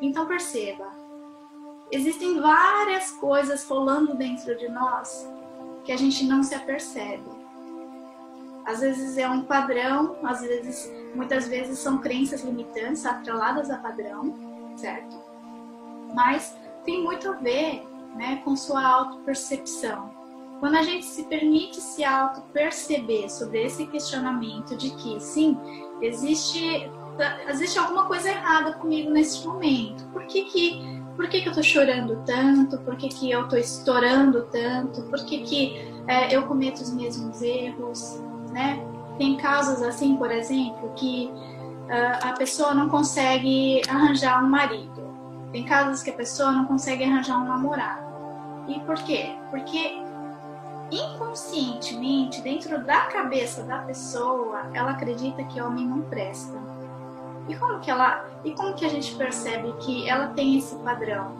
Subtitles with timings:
[0.00, 0.86] Então perceba,
[1.90, 5.28] existem várias coisas rolando dentro de nós
[5.84, 7.28] que a gente não se apercebe.
[8.64, 14.34] Às vezes é um padrão, às vezes, muitas vezes são crenças limitantes atreladas a padrão,
[14.76, 15.16] certo?
[16.14, 20.10] Mas tem muito a ver né, com sua autopercepção.
[20.60, 25.58] Quando a gente se permite se auto-perceber sobre esse questionamento de que, sim,
[26.02, 26.90] existe,
[27.48, 30.04] existe alguma coisa errada comigo nesse momento.
[30.12, 32.78] Por que que, por que, que eu tô chorando tanto?
[32.78, 35.02] Por que, que eu tô estourando tanto?
[35.02, 38.20] Por que, que é, eu cometo os mesmos erros?
[38.52, 38.82] Né?
[39.18, 45.00] Tem casos assim, por exemplo, que uh, a pessoa não consegue arranjar um marido.
[45.52, 48.10] Tem casos que a pessoa não consegue arranjar um namorado.
[48.68, 49.36] E por quê?
[49.50, 49.98] Porque
[50.90, 56.58] inconscientemente, dentro da cabeça da pessoa, ela acredita que homem não presta.
[57.50, 61.34] E como que ela, e como que a gente percebe que ela tem esse padrão,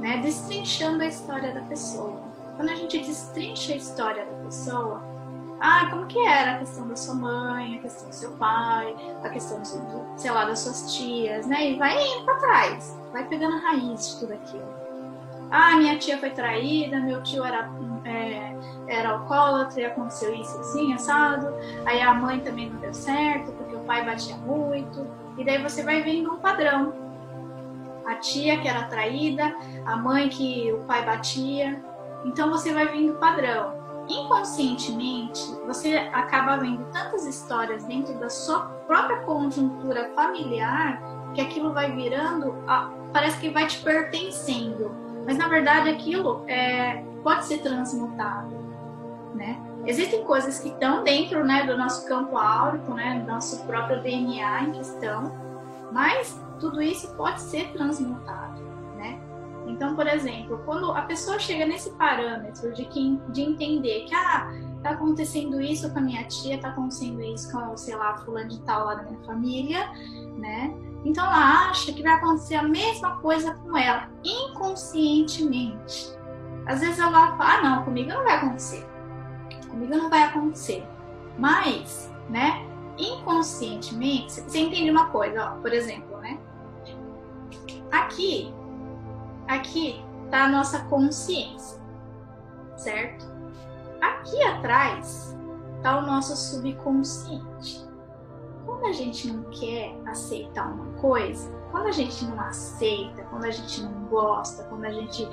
[0.00, 0.18] né?
[0.18, 2.20] Destrinchando a história da pessoa.
[2.56, 5.02] Quando a gente destrincha a história da pessoa,
[5.60, 9.28] ah, como que era a questão da sua mãe, a questão do seu pai, a
[9.30, 11.70] questão do, sei lá, das suas tias, né?
[11.70, 14.74] E vai indo para trás, vai pegando a raiz de tudo aquilo.
[15.50, 17.70] Ah, minha tia foi traída, meu tio era
[18.04, 18.54] é,
[18.86, 21.48] era alcoólatra e aconteceu isso assim, assado.
[21.86, 23.52] Aí a mãe também não deu certo,
[23.84, 25.06] pai batia muito.
[25.38, 26.92] E daí você vai vendo um padrão.
[28.06, 29.54] A tia que era traída,
[29.86, 31.82] a mãe que o pai batia.
[32.24, 33.82] Então você vai vendo padrão.
[34.08, 41.00] Inconscientemente, você acaba vendo tantas histórias dentro da sua própria conjuntura familiar
[41.34, 42.54] que aquilo vai virando,
[43.12, 44.94] parece que vai te pertencendo.
[45.26, 48.54] Mas na verdade aquilo é, pode ser transmutado,
[49.34, 49.58] né?
[49.86, 54.64] Existem coisas que estão dentro né, do nosso campo áurico, né, do nosso próprio DNA
[54.64, 55.32] em questão,
[55.92, 58.62] mas tudo isso pode ser transmutado,
[58.96, 59.20] né?
[59.66, 64.50] Então, por exemplo, quando a pessoa chega nesse parâmetro de, que, de entender que, ah,
[64.82, 68.60] tá acontecendo isso com a minha tia, tá acontecendo isso com, sei lá, fulano de
[68.60, 69.90] tal lá da minha família,
[70.36, 70.74] né?
[71.04, 76.14] Então ela acha que vai acontecer a mesma coisa com ela, inconscientemente.
[76.66, 78.93] Às vezes ela fala, ah, não, comigo não vai acontecer.
[79.74, 80.86] Comigo não vai acontecer.
[81.36, 82.64] Mas, né,
[82.96, 86.38] inconscientemente, você entende uma coisa, ó, por exemplo, né?
[87.90, 88.54] Aqui,
[89.48, 91.82] aqui tá a nossa consciência,
[92.76, 93.26] certo?
[94.00, 95.36] Aqui atrás
[95.82, 97.84] tá o nosso subconsciente.
[98.64, 103.50] Quando a gente não quer aceitar uma coisa, quando a gente não aceita, quando a
[103.50, 105.28] gente não gosta, quando a gente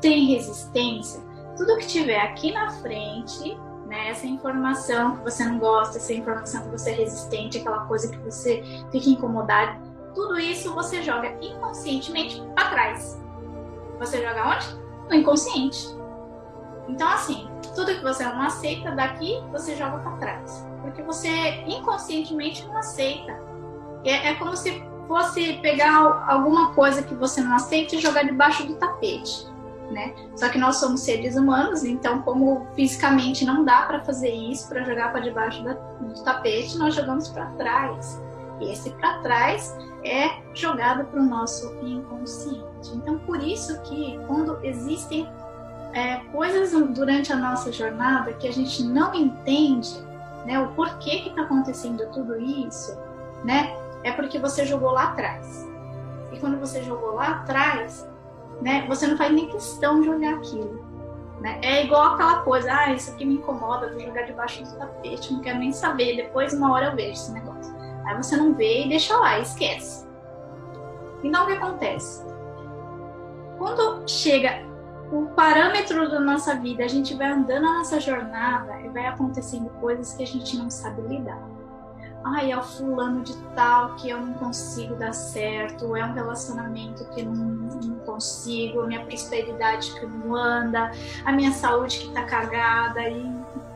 [0.00, 1.20] tem resistência,
[1.56, 3.58] tudo que tiver aqui na frente,
[3.90, 8.08] né, essa informação que você não gosta, essa informação que você é resistente, aquela coisa
[8.08, 8.62] que você
[8.92, 9.80] fica incomodado,
[10.14, 13.20] tudo isso você joga inconscientemente para trás.
[13.98, 14.66] Você joga onde?
[15.08, 15.88] No inconsciente.
[16.86, 20.66] Então, assim, tudo que você não aceita daqui, você joga para trás.
[20.82, 23.36] Porque você inconscientemente não aceita.
[24.04, 28.64] É, é como se fosse pegar alguma coisa que você não aceita e jogar debaixo
[28.64, 29.50] do tapete
[29.90, 30.14] né?
[30.36, 34.82] Só que nós somos seres humanos, então como fisicamente não dá para fazer isso, para
[34.84, 38.20] jogar para debaixo do tapete, nós jogamos para trás.
[38.60, 42.94] E esse para trás é jogado para o nosso inconsciente.
[42.94, 45.28] Então por isso que quando existem
[45.92, 49.90] é, coisas durante a nossa jornada que a gente não entende,
[50.46, 52.96] né, o porquê que está acontecendo tudo isso,
[53.44, 55.68] né, é porque você jogou lá atrás.
[56.32, 58.06] E quando você jogou lá atrás,
[58.60, 58.86] né?
[58.88, 60.84] Você não faz nem questão de olhar aquilo.
[61.40, 61.58] Né?
[61.62, 65.40] É igual aquela coisa, ah, isso aqui me incomoda, vou jogar debaixo do tapete, não
[65.40, 67.74] quero nem saber, depois uma hora eu vejo esse negócio.
[68.04, 70.06] Aí você não vê e deixa lá, esquece.
[71.22, 72.24] Então o que acontece?
[73.56, 74.62] Quando chega
[75.10, 79.70] o parâmetro da nossa vida, a gente vai andando a nossa jornada e vai acontecendo
[79.80, 81.59] coisas que a gente não sabe lidar
[82.24, 87.04] ai, é o fulano de tal que eu não consigo dar certo, é um relacionamento
[87.10, 90.90] que não, não consigo, a minha prosperidade que não anda,
[91.24, 93.22] a minha saúde que tá cagada, e,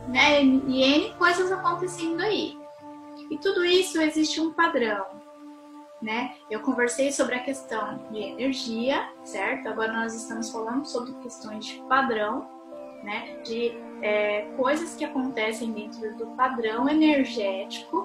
[0.07, 2.57] né, e N coisas acontecendo aí.
[3.29, 5.05] E tudo isso existe um padrão,
[5.99, 6.35] né?
[6.49, 9.67] Eu conversei sobre a questão de energia, certo?
[9.67, 12.47] Agora nós estamos falando sobre questões de padrão,
[13.03, 13.39] né?
[13.43, 18.04] De é, coisas que acontecem dentro do padrão energético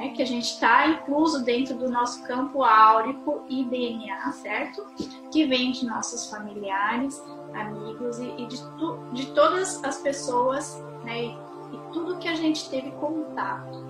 [0.00, 4.86] né, que a gente está incluso dentro do nosso campo áurico e DNA, certo?
[5.30, 11.24] Que vem de nossos familiares, amigos e, e de, tu, de todas as pessoas, né,
[11.24, 13.84] e, e tudo que a gente teve contato,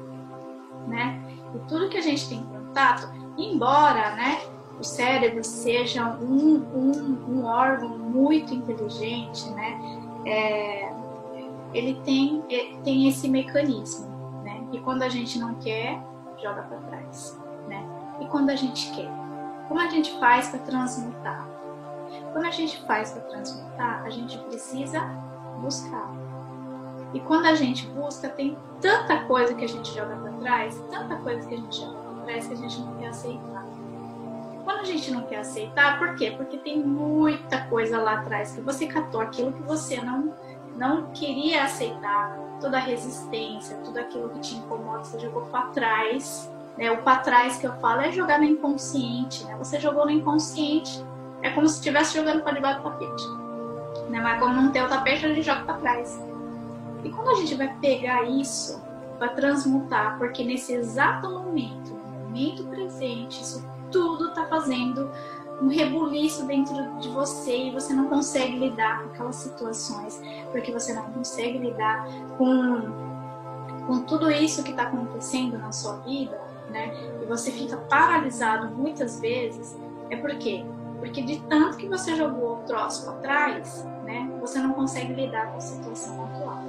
[0.89, 1.23] né?
[1.55, 3.09] E tudo que a gente tem contato,
[3.39, 4.41] embora, né,
[4.81, 9.79] o cérebro seja um, um, um órgão muito inteligente, né?
[10.27, 10.93] É,
[11.73, 12.43] ele tem,
[12.83, 14.10] tem esse mecanismo?
[14.81, 16.03] E quando a gente não quer,
[16.43, 17.39] joga para trás,
[17.69, 17.87] né?
[18.19, 19.11] E quando a gente quer,
[19.69, 21.47] como a gente faz para transmutar?
[22.33, 25.01] Quando a gente faz para transmutar, a gente precisa
[25.61, 26.11] buscar.
[27.13, 31.17] E quando a gente busca, tem tanta coisa que a gente joga para trás, tanta
[31.17, 33.65] coisa que a gente joga para trás que a gente não quer aceitar.
[34.65, 36.33] Quando a gente não quer aceitar, por quê?
[36.35, 40.33] Porque tem muita coisa lá atrás que você catou aquilo que você não
[40.81, 46.51] não queria aceitar, toda a resistência, tudo aquilo que te incomoda, você jogou para trás.
[46.79, 46.91] Né?
[46.91, 49.45] O para trás que eu falo é jogar no inconsciente.
[49.45, 49.55] Né?
[49.59, 51.05] Você jogou no inconsciente,
[51.43, 53.29] é como se estivesse jogando para debaixo do tapete.
[54.09, 54.21] Né?
[54.23, 56.19] Mas como não tem o tapete, a gente joga para trás.
[57.05, 58.83] E quando a gente vai pegar isso
[59.19, 63.63] para transmutar, porque nesse exato momento, no momento presente, isso
[63.93, 65.11] tudo está fazendo
[65.61, 70.21] um rebuliço dentro de você e você não consegue lidar com aquelas situações,
[70.51, 72.07] porque você não consegue lidar
[72.39, 76.41] com, com tudo isso que está acontecendo na sua vida,
[76.71, 76.93] né?
[77.23, 79.77] E você fica paralisado muitas vezes,
[80.09, 80.65] é por quê?
[80.99, 84.31] Porque de tanto que você jogou o troço para trás, né?
[84.41, 86.63] Você não consegue lidar com a situação atual.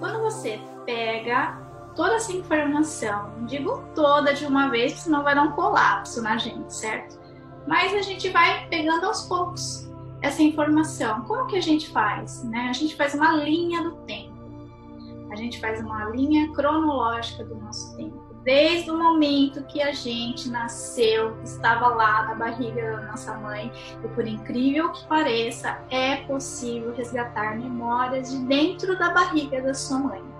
[0.00, 1.58] Quando você pega
[1.94, 6.72] toda essa informação, digo toda de uma vez, senão vai dar um colapso na gente,
[6.72, 7.19] certo?
[7.66, 9.90] Mas a gente vai pegando aos poucos
[10.22, 11.22] essa informação.
[11.22, 12.44] Como que a gente faz?
[12.44, 12.68] Né?
[12.68, 14.30] A gente faz uma linha do tempo.
[15.30, 18.30] A gente faz uma linha cronológica do nosso tempo.
[18.42, 23.70] Desde o momento que a gente nasceu, estava lá na barriga da nossa mãe,
[24.02, 29.98] e por incrível que pareça, é possível resgatar memórias de dentro da barriga da sua
[29.98, 30.39] mãe.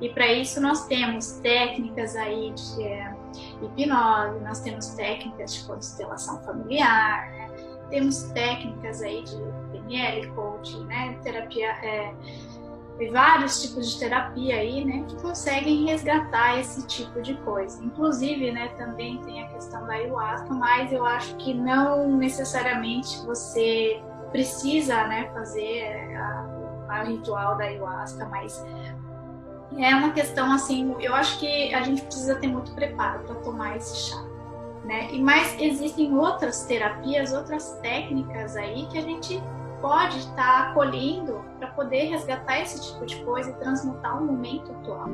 [0.00, 3.14] E para isso nós temos técnicas aí de é,
[3.62, 7.50] hipnose, nós temos técnicas de constelação familiar, né?
[7.90, 9.36] temos técnicas aí de
[9.72, 11.18] PNL, coaching, né?
[11.22, 12.14] terapia, é,
[13.08, 17.82] vários tipos de terapia aí, né, que conseguem resgatar esse tipo de coisa.
[17.82, 24.02] Inclusive, né, também tem a questão da ayahuasca, mas eu acho que não necessariamente você
[24.30, 28.62] precisa, né, fazer a, a ritual da ayahuasca, mas
[29.78, 33.76] é uma questão assim, eu acho que a gente precisa ter muito preparo para tomar
[33.76, 34.22] esse chá.
[34.84, 35.12] Né?
[35.12, 39.40] E mais existem outras terapias, outras técnicas aí que a gente
[39.80, 44.72] pode estar tá acolhendo para poder resgatar esse tipo de coisa e transmutar o momento
[44.72, 45.08] atual.